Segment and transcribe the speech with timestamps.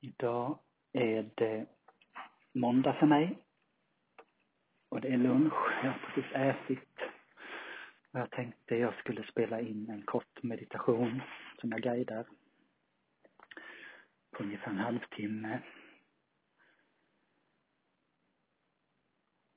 [0.00, 0.58] Idag
[0.92, 1.66] är det
[2.52, 3.38] måndag för mig.
[4.88, 5.54] Och det är lunch.
[5.82, 6.98] Jag har precis ätit.
[8.12, 11.22] Och jag tänkte jag skulle spela in en kort meditation
[11.60, 12.26] som jag guidar
[14.30, 15.60] på ungefär en halvtimme.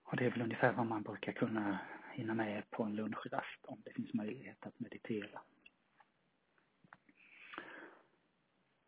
[0.04, 1.80] Och det är väl ungefär vad man brukar kunna
[2.14, 5.42] hinna med på en lunchrast om det finns möjlighet att meditera.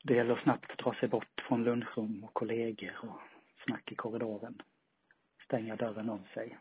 [0.06, 3.20] Det gäller att snabbt dra sig bort från lunchrum och kollegor och
[3.66, 4.62] snack i korridoren.
[5.46, 6.60] Stänga dörren om sig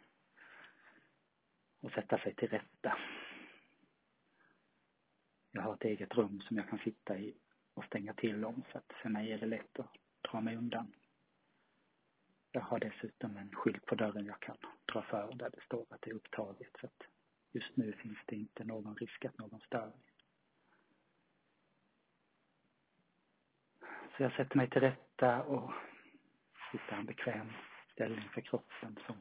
[1.80, 2.98] och sätta sig till rätta.
[5.52, 7.34] Jag har ett eget rum som jag kan sitta i
[7.74, 9.96] och stänga till om så att för mig är det lätt att
[10.30, 10.92] dra mig undan.
[12.52, 14.56] Jag har dessutom en skylt på dörren jag kan
[14.92, 17.02] dra för där det står att det är upptaget så att
[17.52, 20.11] just nu finns det inte någon risk att någon stör mig.
[24.16, 25.72] Så jag sätter mig till rätta och
[26.72, 27.52] hittar en bekväm
[27.92, 29.16] ställning för kroppen som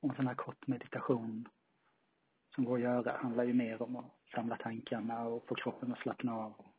[0.00, 1.48] och en sån här kort meditation
[2.54, 5.98] som går att göra handlar ju mer om att samla tankarna och få kroppen att
[5.98, 6.72] slappna av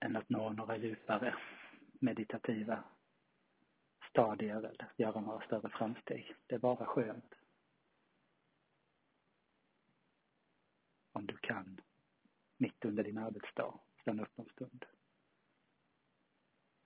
[0.00, 1.34] än att nå några djupare
[2.00, 2.84] meditativa
[4.10, 6.34] stadier eller göra några större framsteg.
[6.46, 7.34] Det är bara skönt
[11.12, 11.80] om du kan
[12.56, 14.84] mitt under din arbetsdag stanna upp en stund.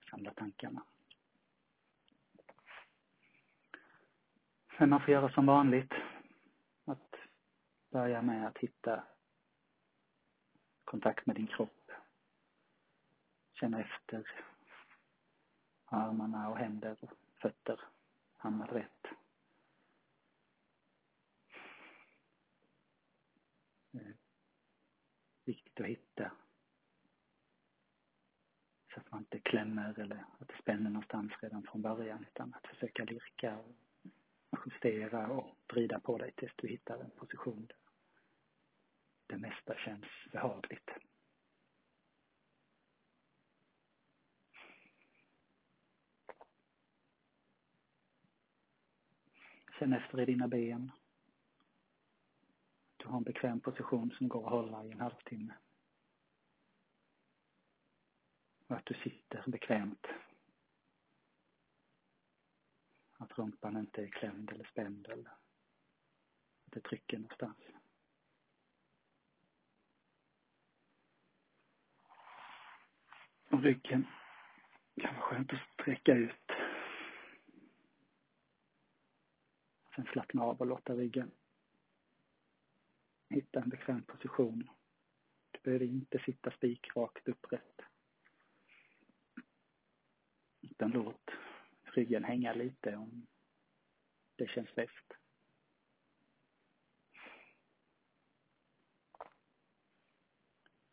[0.09, 0.85] Samla tankarna.
[4.77, 5.93] Sen man får göra som vanligt.
[6.85, 7.15] Att
[7.89, 9.03] börja med att hitta
[10.83, 11.91] kontakt med din kropp.
[13.53, 14.31] Känna efter
[15.85, 17.79] armarna och händer och fötter
[18.37, 19.14] hamnar rätt.
[25.79, 26.31] Lätt att hitta
[28.93, 32.67] så att man inte klämmer eller att det spänner någonstans redan från början utan att
[32.67, 33.57] försöka lirka
[34.49, 37.75] och justera och vrida på dig tills du hittar en position där
[39.27, 40.89] det mesta känns behagligt.
[49.79, 50.91] Känn efter i dina ben
[53.05, 55.53] du har en bekväm position som går att hålla i en halvtimme.
[58.67, 60.07] Och att du sitter bekvämt.
[63.17, 67.57] Att rumpan inte är klämd eller spänd eller att det trycker någonstans.
[73.49, 74.07] Och ryggen
[75.01, 76.51] kan vara skönt att sträcka ut.
[79.95, 81.31] Sen slappna av och låta ryggen
[83.29, 84.69] hitta en bekväm position.
[85.51, 87.81] Du behöver inte sitta spikrakt upprätt.
[90.75, 91.31] Utan låt
[91.83, 93.27] ryggen hänga lite om
[94.35, 95.13] det känns bäst.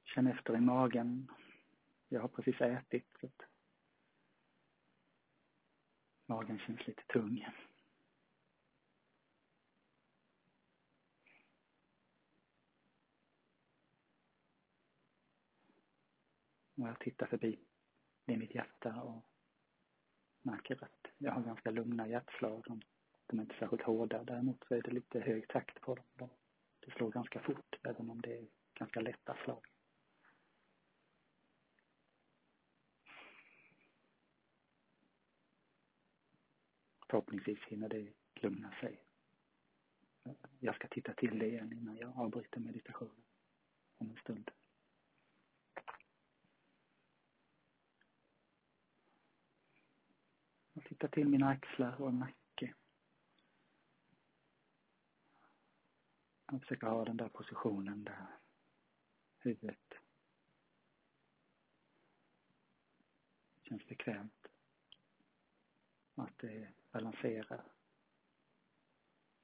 [0.05, 1.29] Känn efter i magen.
[2.09, 3.43] Jag har precis ätit så att
[6.27, 7.47] magen känns lite tung.
[16.75, 17.59] Och jag tittar förbi
[18.27, 19.32] i mitt hjärta och
[20.43, 22.63] märker att jag har ganska lugna hjärtslag.
[22.67, 22.81] De,
[23.27, 24.25] de är inte särskilt hårda.
[24.25, 26.05] Däremot så är det lite hög takt på dem.
[26.15, 26.29] De,
[26.81, 29.67] det slår ganska fort även om det är ganska lätta slag.
[37.11, 39.03] Förhoppningsvis hinner det lugna sig.
[40.61, 43.23] Jag ska titta till det igen innan jag avbryter meditationen
[43.99, 44.51] om en stund.
[51.03, 52.75] Titta till mina axlar och nacke.
[56.47, 58.27] Jag försöker ha den där positionen där
[59.39, 59.95] huvudet
[63.63, 64.47] känns bekvämt.
[66.15, 67.65] Att det balanserar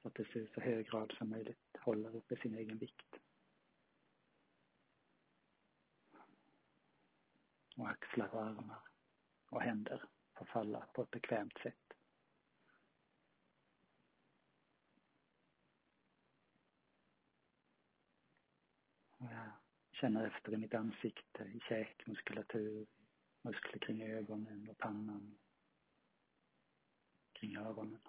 [0.01, 3.15] så att det i så hög grad som möjligt håller uppe sin egen vikt.
[7.75, 8.81] Och axlar och armar
[9.49, 11.93] och händer får falla på ett bekvämt sätt.
[19.17, 19.51] jag
[19.91, 22.87] känner efter i mitt ansikte, i käkmuskulatur,
[23.41, 25.37] muskler kring ögonen och pannan,
[27.33, 28.01] kring öronen.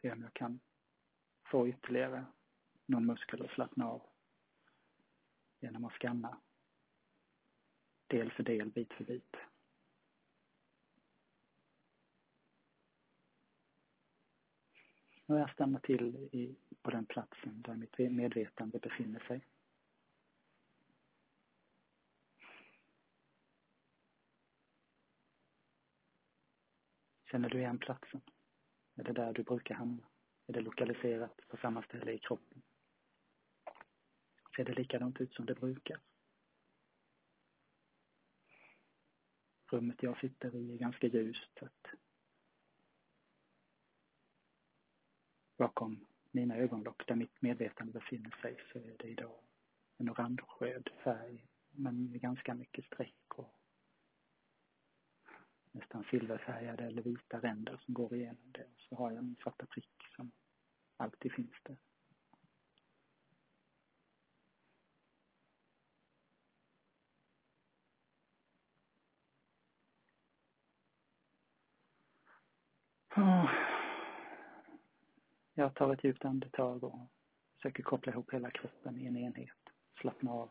[0.00, 0.60] Se om jag kan
[1.44, 2.26] få ytterligare
[2.86, 4.02] någon muskel att slappna av
[5.60, 6.40] genom att skanna
[8.12, 9.36] del för del, bit för bit.
[15.26, 19.46] Nu har jag stannat till i, på den platsen där mitt medvetande befinner sig.
[27.30, 28.20] Känner du igen platsen?
[28.94, 30.02] Är det där du brukar hamna?
[30.46, 32.62] Är det lokaliserat på samma ställe i kroppen?
[34.56, 36.00] Ser det likadant ut som det brukar?
[39.72, 41.58] Rummet jag sitter i är ganska ljust.
[41.58, 41.86] Så att
[45.56, 49.40] bakom mina ögonlock där mitt medvetande befinner sig så är det idag
[49.96, 53.54] en orange-röd färg men med ganska mycket streck och
[55.72, 58.66] nästan silverfärgade eller vita ränder som går igenom det.
[58.76, 60.32] Så har jag min svarta prick som
[60.96, 61.76] alltid finns där.
[75.54, 77.08] Jag tar ett djupt andetag och
[77.56, 79.56] försöker koppla ihop hela kroppen i en enhet.
[80.00, 80.50] Slappna av.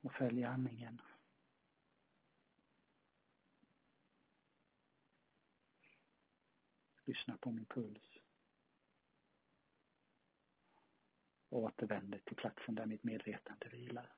[0.00, 1.02] Och följa andningen.
[7.04, 8.23] Lyssna på min puls.
[11.54, 14.12] Och återvänder till platsen där mitt medvetande vilar.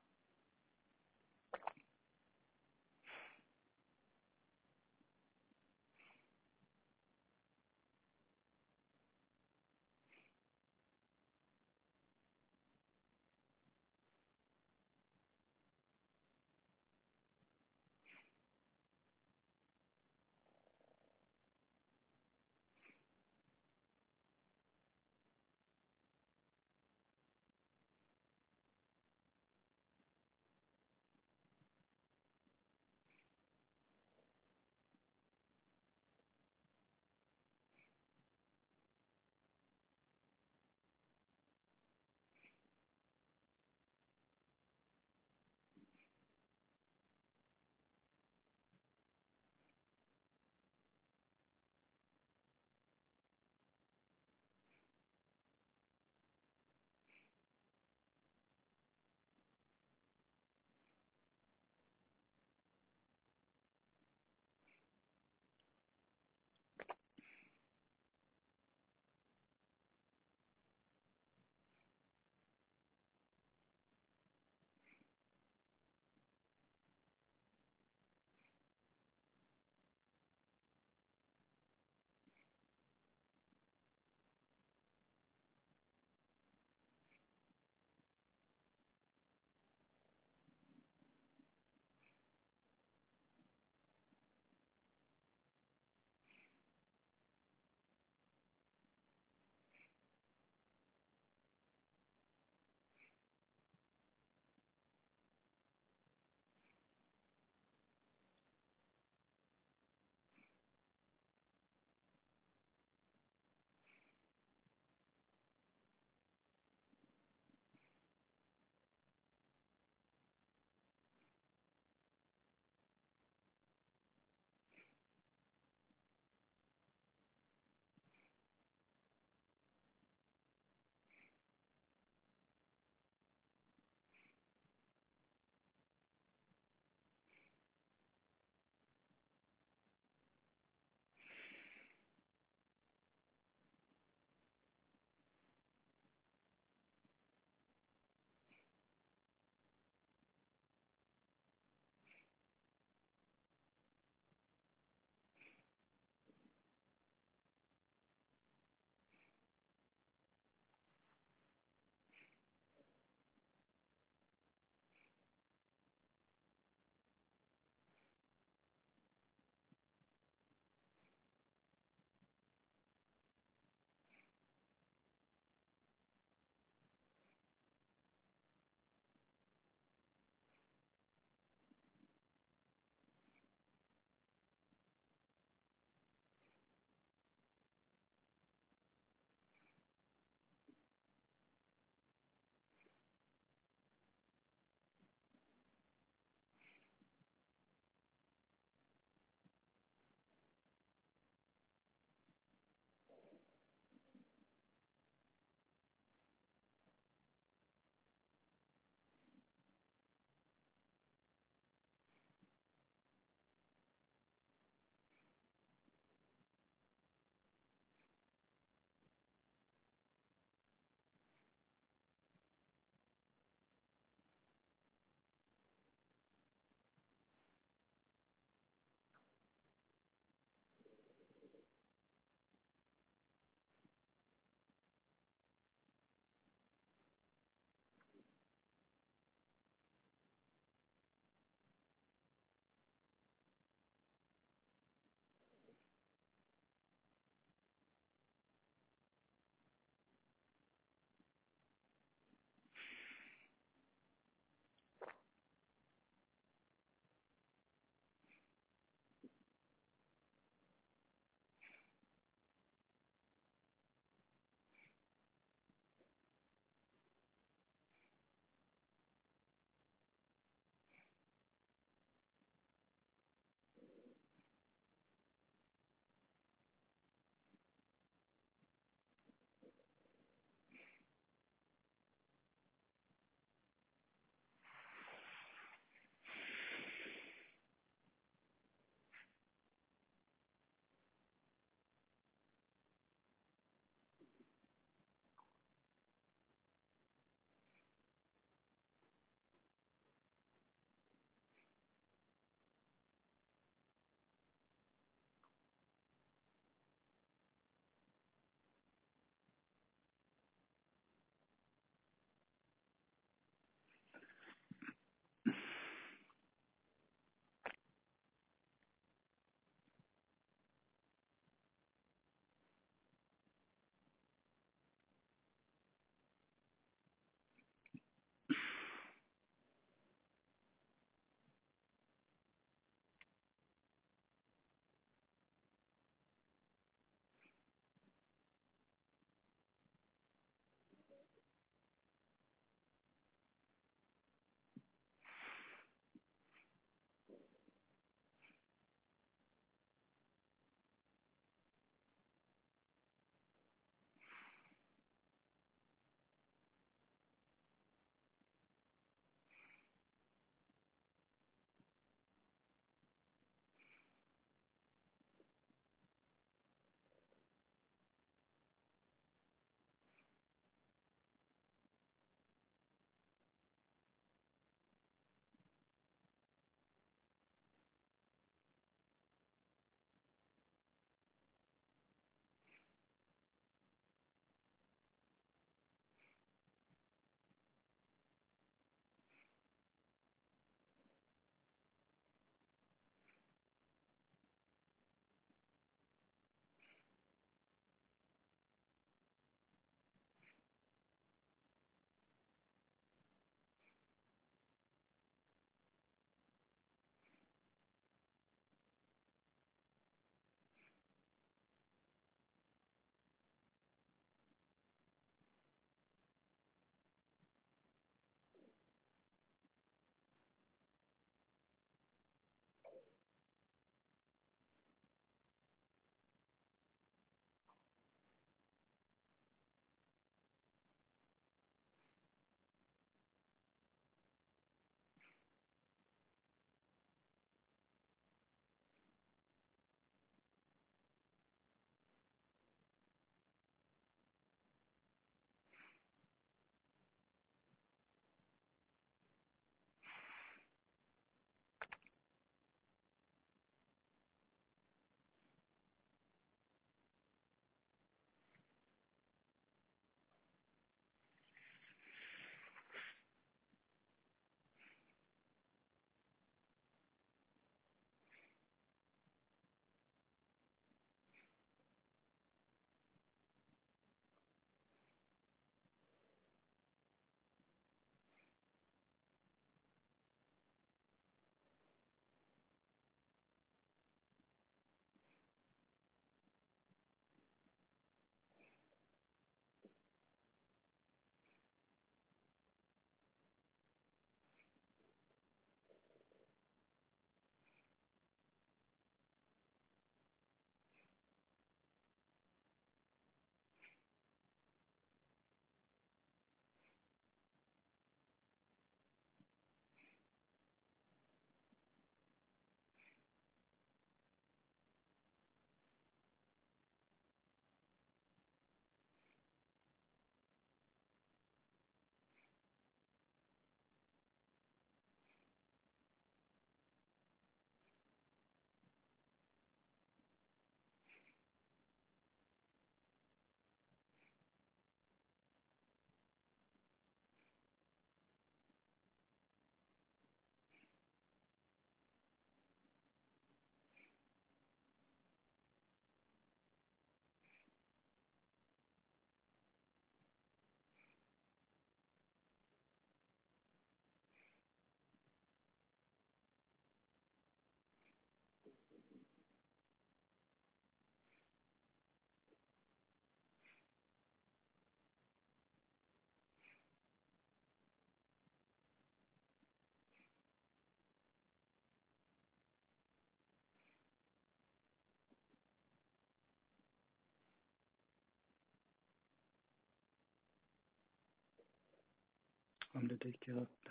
[582.97, 583.89] Om det dyker upp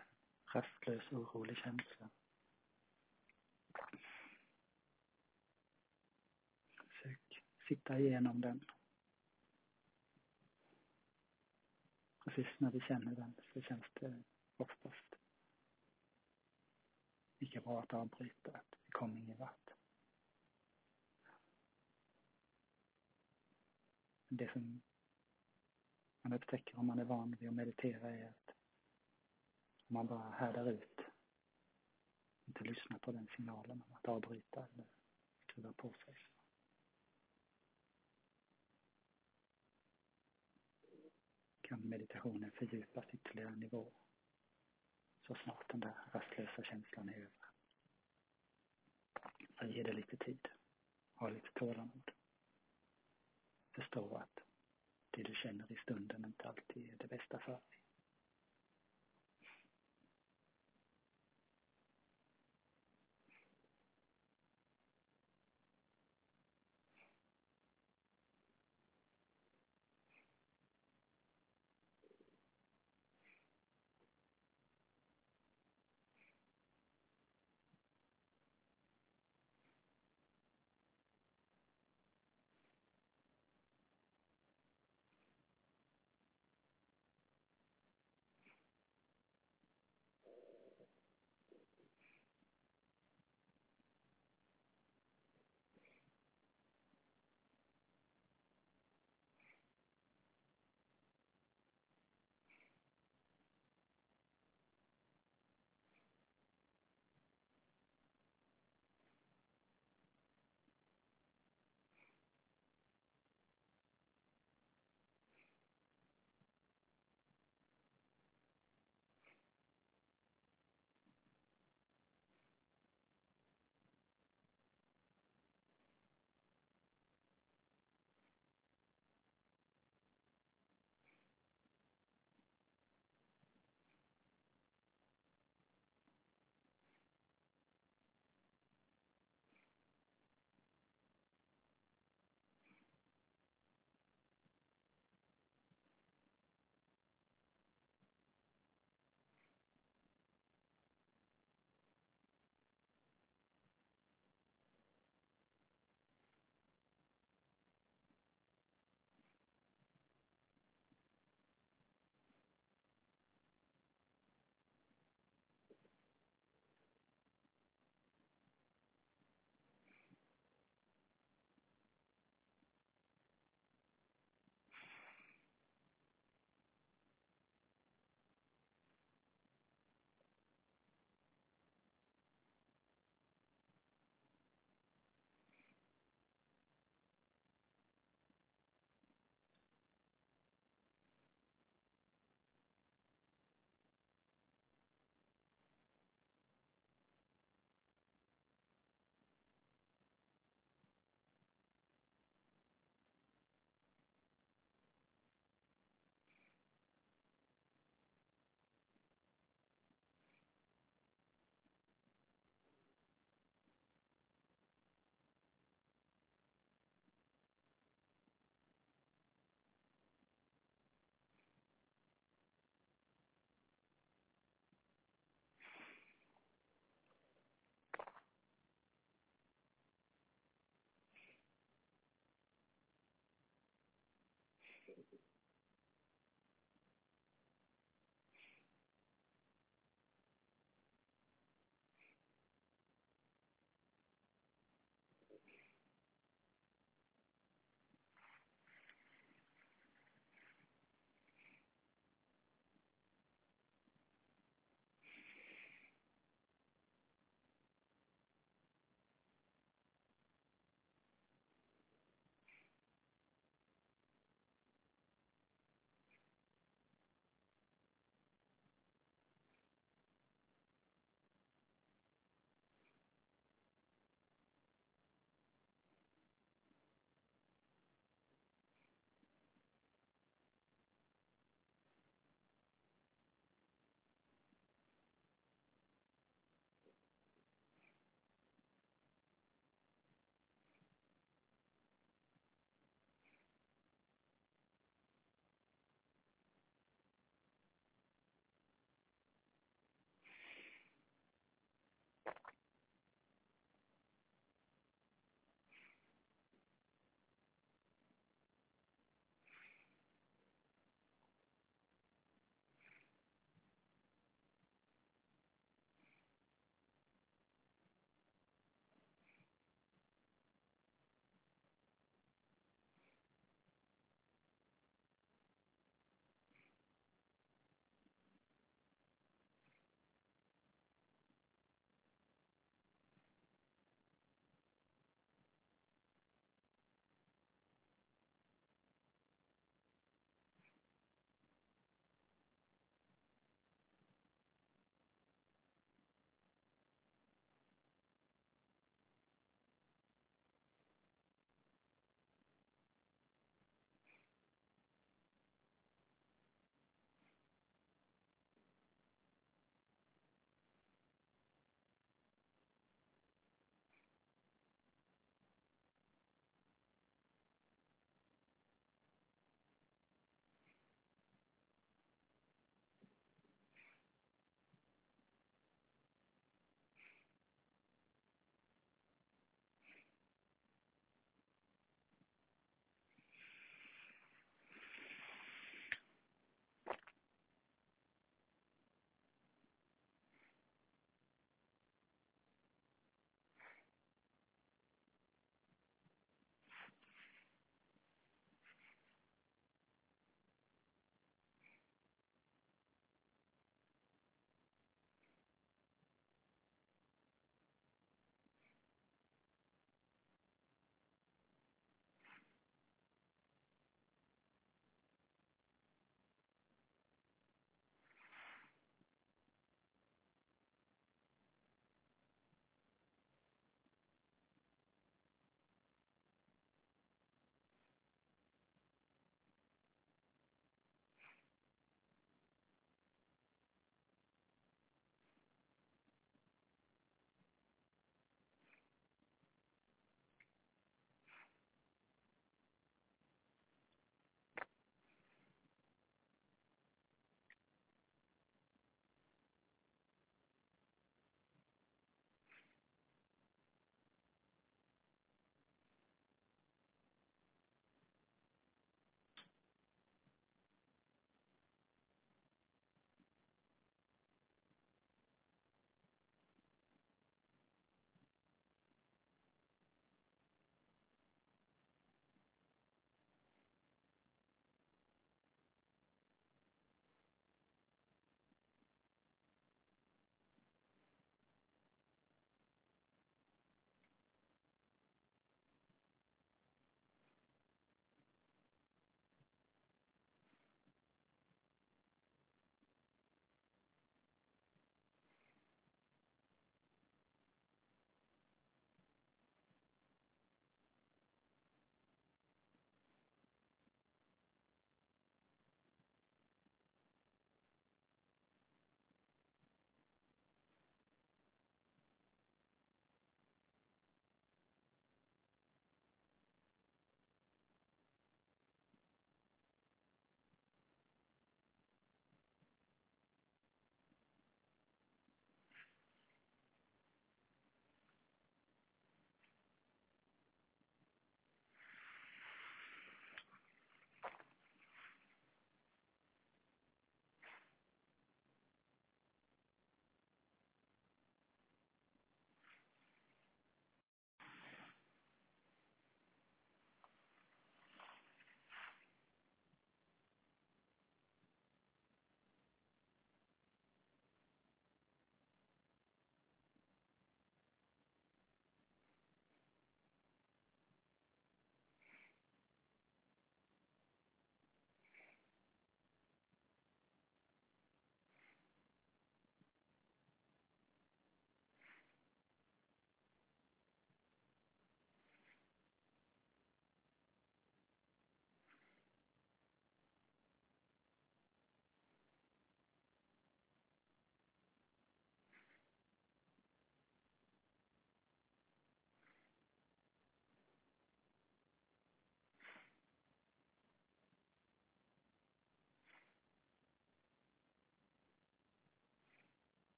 [0.54, 2.10] rastlös, orolig känsla.
[6.88, 8.64] Försök sitta igenom den.
[12.24, 14.22] Precis när vi känner den så känns det
[14.56, 15.14] oftast
[17.38, 19.70] lika bra att avbryta, att vi kommer ingen vart.
[24.28, 24.82] Det som
[26.22, 28.45] man upptäcker om man är van vid att meditera är att
[29.86, 31.00] man bara härdar ut,
[32.46, 34.86] inte lyssnar på den signalen om att avbryta eller
[35.44, 36.26] skruva på sig.
[41.68, 43.92] kan meditationen fördjupas ytterligare en nivå
[45.26, 47.46] så snart den där rastlösa känslan är över.
[49.58, 50.48] Så ge det lite tid.
[51.14, 52.10] Ha lite tålamod.
[53.70, 54.40] Förstå att
[55.10, 57.75] det du känner i stunden inte alltid är det bästa för dig.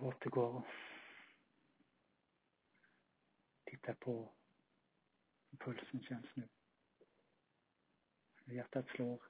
[0.00, 0.66] Återgår och
[3.64, 4.34] tittar på
[5.50, 6.48] hur pulsen känns nu.
[8.44, 9.22] Hur hjärtat slår.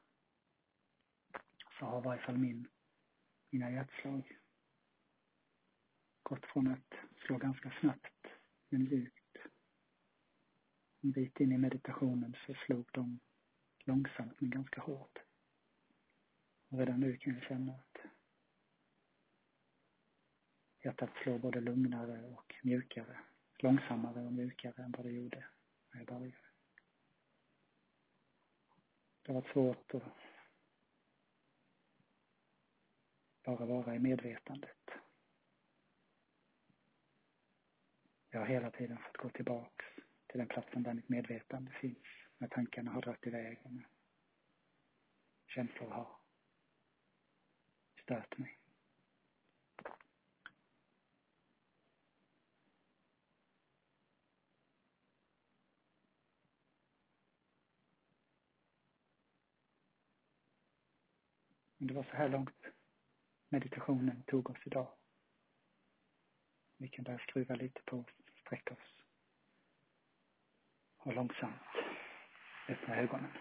[1.79, 2.69] Så har i varje fall min,
[3.51, 4.39] mina hjärtslag
[6.23, 6.95] gått från att
[7.27, 8.27] slå ganska snabbt
[8.69, 9.37] men djupt.
[11.01, 13.21] En bit in i meditationen så slog de
[13.85, 15.19] långsamt men ganska hårt.
[16.69, 17.83] Och redan nu kan jag känna
[20.83, 23.19] hjärtat slår både lugnare och mjukare.
[23.59, 25.47] Långsammare och mjukare än vad det gjorde
[25.93, 26.37] när jag började.
[29.23, 30.03] Det har varit svårt att
[33.45, 34.91] bara vara i medvetandet.
[38.31, 39.85] Jag har hela tiden fått gå tillbaks
[40.27, 42.07] till den platsen där mitt medvetande finns.
[42.39, 43.89] När tankarna har dragit iväg och när
[45.47, 46.17] känslor har
[48.03, 48.58] stört mig.
[61.79, 62.65] Men det var så här långt
[63.49, 64.89] meditationen tog oss idag.
[66.77, 68.13] Vi kan börja skruva lite på oss,
[68.47, 69.03] sträcka oss
[70.99, 71.63] och långsamt
[72.69, 73.33] öppna ögonen.